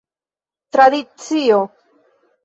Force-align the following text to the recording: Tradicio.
Tradicio. 0.75 1.59